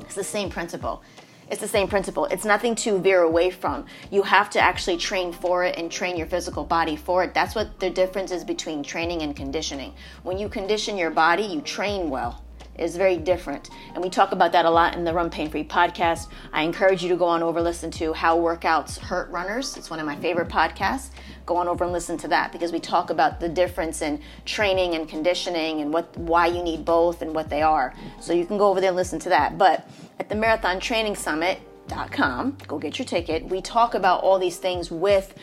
It's 0.00 0.14
the 0.14 0.24
same 0.24 0.50
principle. 0.50 1.02
It's 1.50 1.60
the 1.60 1.68
same 1.68 1.88
principle. 1.88 2.26
It's 2.26 2.44
nothing 2.44 2.74
to 2.76 2.98
veer 2.98 3.22
away 3.22 3.50
from. 3.50 3.86
You 4.10 4.22
have 4.22 4.50
to 4.50 4.60
actually 4.60 4.96
train 4.96 5.32
for 5.32 5.64
it 5.64 5.76
and 5.78 5.90
train 5.90 6.16
your 6.16 6.26
physical 6.26 6.64
body 6.64 6.96
for 6.96 7.22
it. 7.24 7.34
That's 7.34 7.54
what 7.54 7.80
the 7.80 7.90
difference 7.90 8.30
is 8.30 8.44
between 8.44 8.82
training 8.82 9.22
and 9.22 9.36
conditioning. 9.36 9.94
When 10.22 10.38
you 10.38 10.48
condition 10.48 10.96
your 10.96 11.10
body, 11.10 11.42
you 11.42 11.60
train 11.60 12.10
well 12.10 12.43
is 12.78 12.96
very 12.96 13.16
different. 13.16 13.70
And 13.94 14.02
we 14.02 14.10
talk 14.10 14.32
about 14.32 14.52
that 14.52 14.64
a 14.64 14.70
lot 14.70 14.94
in 14.94 15.04
the 15.04 15.12
Run 15.12 15.30
Pain 15.30 15.50
Free 15.50 15.64
podcast. 15.64 16.28
I 16.52 16.62
encourage 16.62 17.02
you 17.02 17.08
to 17.10 17.16
go 17.16 17.26
on 17.26 17.42
over 17.42 17.58
and 17.58 17.64
listen 17.64 17.90
to 17.92 18.12
How 18.12 18.38
Workouts 18.38 18.98
Hurt 18.98 19.30
Runners. 19.30 19.76
It's 19.76 19.90
one 19.90 20.00
of 20.00 20.06
my 20.06 20.16
favorite 20.16 20.48
podcasts. 20.48 21.10
Go 21.46 21.56
on 21.56 21.68
over 21.68 21.84
and 21.84 21.92
listen 21.92 22.16
to 22.18 22.28
that 22.28 22.52
because 22.52 22.72
we 22.72 22.80
talk 22.80 23.10
about 23.10 23.38
the 23.38 23.48
difference 23.48 24.02
in 24.02 24.20
training 24.44 24.94
and 24.94 25.08
conditioning 25.08 25.80
and 25.80 25.92
what 25.92 26.16
why 26.16 26.46
you 26.46 26.62
need 26.62 26.84
both 26.84 27.22
and 27.22 27.34
what 27.34 27.50
they 27.50 27.62
are. 27.62 27.94
So 28.20 28.32
you 28.32 28.46
can 28.46 28.58
go 28.58 28.68
over 28.68 28.80
there 28.80 28.90
and 28.90 28.96
listen 28.96 29.18
to 29.20 29.28
that. 29.28 29.58
But 29.58 29.88
at 30.18 30.28
the 30.28 30.34
Marathon 30.34 30.80
Training 30.80 31.16
Summit.com, 31.16 32.56
go 32.66 32.78
get 32.78 32.98
your 32.98 33.06
ticket. 33.06 33.44
We 33.44 33.60
talk 33.60 33.94
about 33.94 34.22
all 34.22 34.38
these 34.38 34.56
things 34.56 34.90
with 34.90 35.34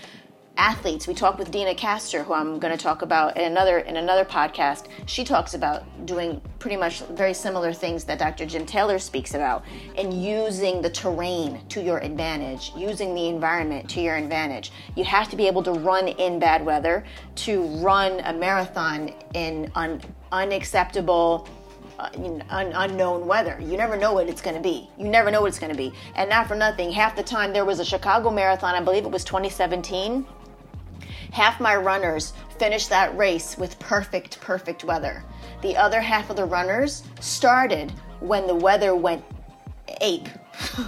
athletes. 0.58 1.08
We 1.08 1.14
talked 1.14 1.40
with 1.40 1.52
Deena 1.52 1.74
Kastor, 1.74 2.24
who 2.24 2.34
I'm 2.34 2.60
going 2.60 2.76
to 2.76 2.82
talk 2.82 3.02
about 3.02 3.38
in 3.38 3.44
another 3.44 3.80
in 3.80 3.98
another 3.98 4.26
podcast. 4.26 4.86
She 5.06 5.24
talks 5.24 5.54
about 5.54 6.06
doing 6.06 6.42
pretty 6.60 6.78
much 6.78 7.02
very 7.02 7.34
similar 7.34 7.74
things 7.74 8.04
that 8.06 8.20
Dr. 8.20 8.46
Jim 8.46 8.66
Taylor 8.66 9.00
speaks 9.00 9.34
about, 9.34 9.66
and 9.98 10.14
using 10.24 10.82
the 10.82 10.90
terrain 10.90 11.66
to 11.70 11.82
your 11.82 12.00
advantage, 12.00 12.72
using 12.76 13.16
the 13.16 13.28
environment 13.28 13.90
to 13.92 14.02
your 14.02 14.16
advantage. 14.16 14.72
You 14.96 15.04
have 15.06 15.30
to 15.30 15.36
be 15.36 15.48
able 15.48 15.64
to 15.64 15.72
run 15.72 16.08
in 16.08 16.40
bad 16.40 16.66
weather, 16.66 17.06
to 17.36 17.64
run 17.78 18.20
a 18.26 18.34
marathon 18.34 19.14
in 19.34 19.72
un, 19.76 20.02
unacceptable. 20.32 21.48
Uh, 22.00 22.10
un- 22.50 22.72
unknown 22.74 23.28
weather. 23.28 23.60
You 23.60 23.78
never 23.78 23.96
know 23.96 24.14
what 24.14 24.28
it's 24.28 24.42
going 24.42 24.56
to 24.56 24.62
be. 24.62 24.90
You 24.98 25.08
never 25.08 25.30
know 25.30 25.42
what 25.42 25.50
it's 25.50 25.60
going 25.60 25.72
to 25.72 25.78
be. 25.78 25.94
And 26.16 26.30
not 26.32 26.48
for 26.48 26.56
nothing, 26.56 26.92
half 26.92 27.16
the 27.16 27.22
time 27.22 27.54
there 27.54 27.66
was 27.66 27.80
a 27.80 27.86
Chicago 27.86 28.32
Marathon, 28.32 28.74
I 28.74 28.82
believe 28.82 29.06
it 29.06 29.12
was 29.12 29.24
2017 29.24 30.26
Half 31.32 31.60
my 31.60 31.76
runners 31.76 32.34
finished 32.60 32.90
that 32.90 33.18
race 33.18 33.58
with 33.58 33.80
perfect, 33.80 34.40
perfect 34.42 34.84
weather. 34.84 35.24
The 35.62 35.76
other 35.76 36.02
half 36.02 36.30
of 36.30 36.36
the 36.36 36.46
runners 36.46 37.04
started 37.20 37.92
when 38.20 38.48
the 38.48 38.56
weather 38.56 38.96
went 38.96 39.24
ape. 40.02 40.28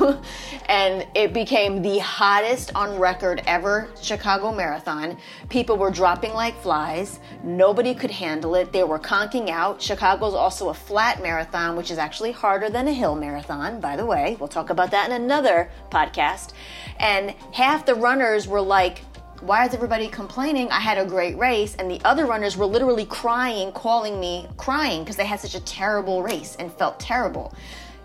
and 0.68 1.08
it 1.16 1.34
became 1.34 1.82
the 1.82 1.98
hottest 2.00 2.76
on 2.76 3.00
record 3.00 3.42
ever 3.48 3.90
Chicago 4.02 4.52
Marathon. 4.52 5.18
People 5.50 5.78
were 5.78 5.90
dropping 5.90 6.34
like 6.34 6.60
flies. 6.62 7.20
Nobody 7.44 7.96
could 7.96 8.12
handle 8.12 8.56
it. 8.56 8.72
They 8.72 8.84
were 8.84 9.00
conking 9.00 9.50
out. 9.50 9.82
Chicago's 9.82 10.34
also 10.34 10.70
a 10.70 10.74
flat 10.74 11.24
marathon, 11.24 11.76
which 11.76 11.92
is 11.92 11.98
actually 11.98 12.34
harder 12.34 12.70
than 12.70 12.88
a 12.88 12.94
hill 12.94 13.16
marathon, 13.16 13.80
by 13.80 13.96
the 13.96 14.06
way. 14.06 14.36
We'll 14.40 14.50
talk 14.50 14.70
about 14.70 14.92
that 14.92 15.10
in 15.10 15.22
another 15.22 15.72
podcast. 15.90 16.52
And 17.00 17.32
half 17.54 17.86
the 17.86 17.96
runners 17.96 18.48
were 18.48 18.62
like, 18.62 19.02
why 19.44 19.66
is 19.66 19.74
everybody 19.74 20.08
complaining? 20.08 20.72
I 20.72 20.80
had 20.80 20.98
a 20.98 21.06
great 21.06 21.38
race, 21.38 21.76
and 21.76 21.92
the 21.92 22.00
other 22.06 22.26
runners 22.26 22.56
were 22.56 22.66
literally 22.66 23.06
crying, 23.06 23.74
calling 23.74 24.18
me 24.18 24.48
crying 24.56 25.04
because 25.04 25.18
they 25.18 25.26
had 25.26 25.42
such 25.42 25.54
a 25.54 25.60
terrible 25.66 26.24
race 26.24 26.56
and 26.60 26.72
felt 26.72 26.98
terrible. 26.98 27.54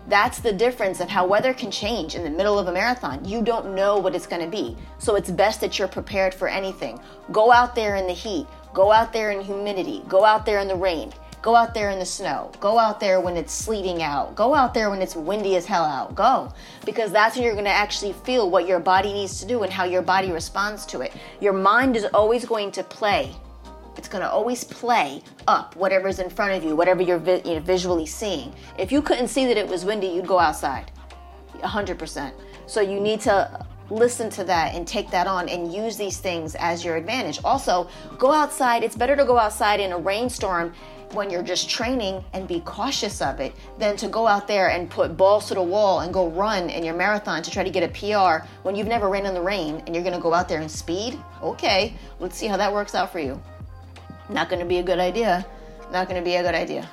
That's 0.09 0.39
the 0.39 0.51
difference 0.51 0.99
of 0.99 1.07
how 1.07 1.25
weather 1.25 1.53
can 1.53 1.71
change 1.71 2.15
in 2.15 2.23
the 2.25 2.29
middle 2.29 2.59
of 2.59 2.67
a 2.67 2.73
marathon. 2.73 3.23
You 3.23 3.41
don't 3.41 3.73
know 3.73 3.97
what 3.97 4.15
it's 4.15 4.27
going 4.27 4.41
to 4.41 4.49
be. 4.49 4.75
So 4.97 5.15
it's 5.15 5.31
best 5.31 5.61
that 5.61 5.79
you're 5.79 5.87
prepared 5.87 6.33
for 6.33 6.49
anything. 6.49 6.99
Go 7.31 7.53
out 7.53 7.73
there 7.73 7.95
in 7.95 8.05
the 8.05 8.13
heat, 8.13 8.45
go 8.73 8.91
out 8.91 9.13
there 9.13 9.31
in 9.31 9.39
humidity, 9.39 10.03
go 10.09 10.25
out 10.25 10.45
there 10.45 10.59
in 10.59 10.67
the 10.67 10.75
rain. 10.75 11.13
Go 11.41 11.55
out 11.55 11.73
there 11.73 11.89
in 11.89 11.99
the 11.99 12.05
snow. 12.05 12.51
Go 12.59 12.77
out 12.77 12.99
there 12.99 13.21
when 13.21 13.37
it's 13.37 13.53
sleeting 13.53 14.03
out. 14.03 14.35
Go 14.35 14.53
out 14.53 14.73
there 14.73 14.89
when 14.89 15.01
it's 15.01 15.15
windy 15.15 15.55
as 15.55 15.65
hell 15.65 15.85
out. 15.85 16.13
Go. 16.13 16.51
Because 16.85 17.11
that's 17.11 17.35
when 17.35 17.45
you're 17.45 17.53
going 17.53 17.65
to 17.65 17.71
actually 17.71 18.11
feel 18.11 18.49
what 18.49 18.67
your 18.67 18.79
body 18.79 19.13
needs 19.13 19.39
to 19.39 19.45
do 19.45 19.63
and 19.63 19.71
how 19.71 19.85
your 19.85 20.01
body 20.01 20.31
responds 20.31 20.85
to 20.87 20.99
it. 20.99 21.13
Your 21.39 21.53
mind 21.53 21.95
is 21.95 22.05
always 22.13 22.43
going 22.43 22.71
to 22.71 22.83
play. 22.83 23.33
It's 23.95 24.09
going 24.09 24.21
to 24.21 24.29
always 24.29 24.65
play 24.65 25.21
up 25.47 25.75
whatever's 25.77 26.19
in 26.19 26.29
front 26.29 26.51
of 26.53 26.63
you, 26.63 26.75
whatever 26.75 27.01
you're 27.01 27.17
vi- 27.17 27.41
you 27.45 27.55
know, 27.55 27.59
visually 27.61 28.05
seeing. 28.05 28.53
If 28.77 28.91
you 28.91 29.01
couldn't 29.01 29.29
see 29.29 29.45
that 29.45 29.57
it 29.57 29.67
was 29.67 29.85
windy, 29.85 30.07
you'd 30.07 30.27
go 30.27 30.39
outside. 30.39 30.91
100%. 31.61 32.33
So 32.65 32.81
you 32.81 32.99
need 32.99 33.21
to 33.21 33.65
listen 33.89 34.29
to 34.29 34.43
that 34.43 34.75
and 34.75 34.87
take 34.87 35.09
that 35.09 35.27
on 35.27 35.49
and 35.49 35.73
use 35.73 35.97
these 35.97 36.17
things 36.17 36.55
as 36.55 36.85
your 36.85 36.95
advantage. 36.95 37.39
Also, 37.43 37.89
go 38.17 38.31
outside. 38.31 38.83
It's 38.83 38.95
better 38.95 39.15
to 39.15 39.25
go 39.25 39.37
outside 39.37 39.79
in 39.79 39.91
a 39.91 39.97
rainstorm 39.97 40.73
when 41.13 41.29
you're 41.29 41.43
just 41.43 41.69
training 41.69 42.23
and 42.33 42.47
be 42.47 42.59
cautious 42.61 43.21
of 43.21 43.39
it 43.39 43.53
than 43.77 43.97
to 43.97 44.07
go 44.07 44.27
out 44.27 44.47
there 44.47 44.69
and 44.69 44.89
put 44.89 45.17
balls 45.17 45.47
to 45.47 45.53
the 45.53 45.61
wall 45.61 46.01
and 46.01 46.13
go 46.13 46.29
run 46.29 46.69
in 46.69 46.83
your 46.83 46.95
marathon 46.95 47.41
to 47.41 47.49
try 47.49 47.63
to 47.63 47.69
get 47.69 47.83
a 47.83 47.87
PR 47.89 48.45
when 48.63 48.75
you've 48.75 48.87
never 48.87 49.09
ran 49.09 49.25
in 49.25 49.33
the 49.33 49.41
rain 49.41 49.81
and 49.85 49.95
you're 49.95 50.03
going 50.03 50.15
to 50.15 50.21
go 50.21 50.33
out 50.33 50.47
there 50.47 50.61
and 50.61 50.69
speed. 50.69 51.17
Okay, 51.41 51.93
let's 52.19 52.37
see 52.37 52.47
how 52.47 52.57
that 52.57 52.71
works 52.71 52.95
out 52.95 53.11
for 53.11 53.19
you. 53.19 53.41
Not 54.29 54.49
going 54.49 54.59
to 54.59 54.65
be 54.65 54.77
a 54.77 54.83
good 54.83 54.99
idea. 54.99 55.45
Not 55.91 56.07
going 56.07 56.21
to 56.21 56.25
be 56.25 56.35
a 56.35 56.43
good 56.43 56.55
idea. 56.55 56.87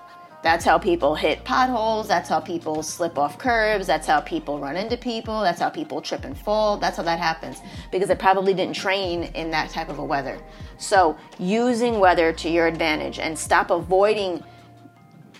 That's 0.46 0.64
how 0.64 0.78
people 0.78 1.16
hit 1.16 1.42
potholes. 1.42 2.06
That's 2.06 2.28
how 2.28 2.38
people 2.38 2.80
slip 2.84 3.18
off 3.18 3.36
curbs. 3.36 3.84
That's 3.84 4.06
how 4.06 4.20
people 4.20 4.60
run 4.60 4.76
into 4.76 4.96
people. 4.96 5.40
That's 5.40 5.58
how 5.60 5.70
people 5.70 6.00
trip 6.00 6.24
and 6.24 6.38
fall. 6.38 6.76
That's 6.76 6.98
how 6.98 7.02
that 7.02 7.18
happens 7.18 7.60
because 7.90 8.06
they 8.06 8.14
probably 8.14 8.54
didn't 8.54 8.76
train 8.76 9.24
in 9.34 9.50
that 9.50 9.70
type 9.70 9.88
of 9.88 9.98
a 9.98 10.04
weather. 10.04 10.38
So, 10.78 11.16
using 11.40 11.98
weather 11.98 12.32
to 12.32 12.48
your 12.48 12.68
advantage 12.68 13.18
and 13.18 13.36
stop 13.36 13.72
avoiding 13.72 14.44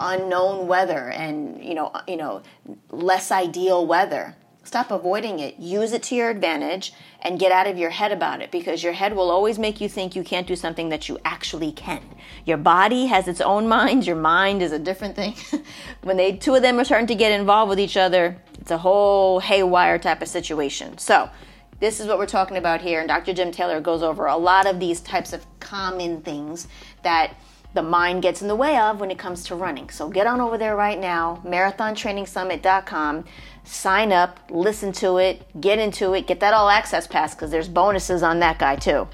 unknown 0.01 0.67
weather 0.67 1.11
and, 1.11 1.65
you 1.65 1.75
know, 1.75 1.93
you 2.09 2.17
know, 2.17 2.43
less 2.91 3.31
ideal 3.31 3.87
weather 3.87 4.35
Stop 4.67 4.91
avoiding 4.91 5.39
it. 5.39 5.61
Use 5.61 5.93
it 5.93 6.03
to 6.03 6.17
your 6.17 6.29
advantage 6.29 6.93
and 7.23 7.39
get 7.39 7.53
out 7.53 7.69
of 7.69 7.79
your 7.79 7.91
head 7.91 8.11
about 8.11 8.43
it 8.43 8.51
because 8.51 8.83
your 8.83 8.95
head 8.95 9.15
will 9.15 9.31
always 9.31 9.61
make 9.61 9.81
you 9.81 9.89
think 9.89 10.17
you 10.17 10.25
can't 10.25 10.47
do 10.47 10.57
something 10.57 10.89
that 10.89 11.09
you 11.09 11.19
actually 11.25 11.71
can. 11.71 12.03
Your 12.45 12.57
body 12.57 13.07
has 13.07 13.29
its 13.29 13.41
own 13.41 13.69
mind, 13.69 14.09
your 14.09 14.17
mind 14.17 14.63
is 14.63 14.73
a 14.73 14.79
different 14.81 15.15
thing. 15.15 15.37
when 16.03 16.17
they 16.17 16.33
two 16.33 16.57
of 16.57 16.63
them 16.63 16.81
are 16.81 16.85
starting 16.85 17.07
to 17.07 17.15
get 17.15 17.31
involved 17.31 17.71
with 17.71 17.79
each 17.79 17.97
other, 17.97 18.37
it's 18.61 18.73
a 18.73 18.79
whole 18.79 19.39
haywire 19.39 20.01
type 20.01 20.21
of 20.21 20.27
situation. 20.27 20.99
So, 20.99 21.31
this 21.79 22.01
is 22.01 22.09
what 22.09 22.19
we're 22.19 22.27
talking 22.27 22.57
about 22.57 22.81
here 22.81 22.99
and 22.99 23.09
Dr. 23.09 23.35
Jim 23.35 23.53
Taylor 23.53 23.81
goes 23.81 24.03
over 24.03 24.27
a 24.27 24.37
lot 24.37 24.67
of 24.67 24.81
these 24.81 25.01
types 25.01 25.33
of 25.33 25.47
common 25.61 26.23
things 26.23 26.67
that 27.03 27.37
the 27.77 27.83
mind 27.83 28.23
gets 28.23 28.43
in 28.43 28.49
the 28.49 28.57
way 28.57 28.77
of 28.77 28.99
when 28.99 29.13
it 29.13 29.19
comes 29.19 29.45
to 29.45 29.55
running. 29.55 29.89
So 29.91 30.09
get 30.09 30.27
on 30.27 30.41
over 30.41 30.59
there 30.59 30.75
right 30.75 30.99
now, 30.99 31.41
marathontrainingsummit.com, 31.45 33.25
sign 33.63 34.13
up, 34.13 34.41
listen 34.51 34.91
to 34.93 35.19
it, 35.19 35.61
get 35.61 35.79
into 35.79 36.15
it, 36.15 36.27
get 36.27 36.41
that 36.41 36.55
all 36.55 36.69
access 36.69 37.07
pass 37.07 37.35
because 37.35 37.51
there's 37.51 37.69
bonuses 37.69 38.25
on 38.25 38.41
that 38.41 38.59
guy 38.59 38.75
too. 38.75 39.07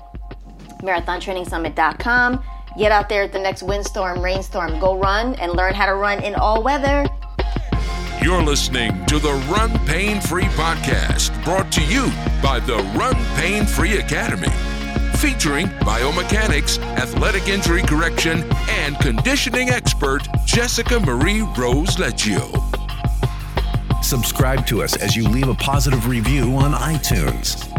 Marathontrainingsummit.com. 0.81 2.43
Get 2.79 2.91
out 2.91 3.11
there 3.11 3.25
at 3.25 3.33
the 3.33 3.39
next 3.39 3.63
windstorm, 3.63 4.23
rainstorm, 4.23 4.79
go 4.81 4.97
run 4.99 5.35
and 5.35 5.53
learn 5.53 5.75
how 5.75 5.85
to 5.85 5.95
run 5.95 6.23
in 6.23 6.35
all 6.35 6.63
weather. 6.63 7.07
You're 8.23 8.43
listening 8.43 9.05
to 9.07 9.19
the 9.19 9.33
Run 9.51 9.79
Pain 9.87 10.21
Free 10.21 10.45
podcast, 10.45 11.45
brought 11.45 11.71
to 11.73 11.85
you 11.85 12.11
by 12.41 12.61
the 12.61 12.77
Run 12.97 13.17
Pain 13.37 13.67
Free 13.67 13.99
Academy 13.99 14.49
featuring 15.23 15.69
biomechanics, 15.87 16.81
athletic 16.97 17.47
injury 17.47 17.81
correction, 17.83 18.43
and 18.69 18.99
conditioning 18.99 19.71
expert 19.71 20.27
Jessica 20.45 20.99
Marie 20.99 21.43
Rose 21.57 21.95
Leggio. 21.97 22.51
Subscribe 24.03 24.67
to 24.67 24.83
us 24.83 24.97
as 24.97 25.15
you 25.15 25.29
leave 25.29 25.47
a 25.47 25.55
positive 25.55 26.09
review 26.09 26.57
on 26.57 26.73
iTunes. 26.73 27.73